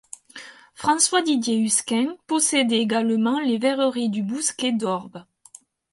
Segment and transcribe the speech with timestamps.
[0.73, 5.25] François-Didier Usquin possédait également les verreries du Bousquet d'Orb.